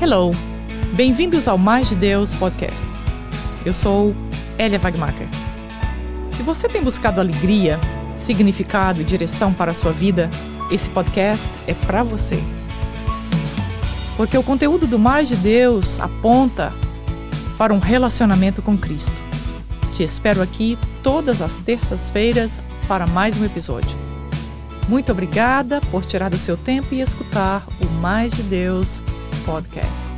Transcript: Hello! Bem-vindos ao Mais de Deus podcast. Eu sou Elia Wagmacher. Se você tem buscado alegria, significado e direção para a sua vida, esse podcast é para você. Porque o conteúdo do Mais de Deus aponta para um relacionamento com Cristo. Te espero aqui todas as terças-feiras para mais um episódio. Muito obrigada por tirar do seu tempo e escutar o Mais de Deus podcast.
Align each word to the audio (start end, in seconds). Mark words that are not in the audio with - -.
Hello! 0.00 0.30
Bem-vindos 0.94 1.48
ao 1.48 1.58
Mais 1.58 1.88
de 1.88 1.96
Deus 1.96 2.32
podcast. 2.32 2.86
Eu 3.66 3.72
sou 3.72 4.14
Elia 4.56 4.78
Wagmacher. 4.78 5.26
Se 6.36 6.42
você 6.44 6.68
tem 6.68 6.80
buscado 6.80 7.20
alegria, 7.20 7.80
significado 8.14 9.00
e 9.00 9.04
direção 9.04 9.52
para 9.52 9.72
a 9.72 9.74
sua 9.74 9.90
vida, 9.90 10.30
esse 10.70 10.88
podcast 10.90 11.48
é 11.66 11.74
para 11.74 12.04
você. 12.04 12.40
Porque 14.16 14.38
o 14.38 14.42
conteúdo 14.44 14.86
do 14.86 15.00
Mais 15.00 15.26
de 15.26 15.34
Deus 15.34 15.98
aponta 15.98 16.72
para 17.58 17.74
um 17.74 17.80
relacionamento 17.80 18.62
com 18.62 18.78
Cristo. 18.78 19.20
Te 19.92 20.04
espero 20.04 20.40
aqui 20.40 20.78
todas 21.02 21.42
as 21.42 21.56
terças-feiras 21.56 22.60
para 22.86 23.04
mais 23.04 23.36
um 23.36 23.44
episódio. 23.44 23.98
Muito 24.88 25.10
obrigada 25.10 25.80
por 25.90 26.06
tirar 26.06 26.30
do 26.30 26.38
seu 26.38 26.56
tempo 26.56 26.94
e 26.94 27.00
escutar 27.00 27.66
o 27.80 27.86
Mais 28.00 28.32
de 28.32 28.44
Deus 28.44 29.02
podcast. 29.38 30.17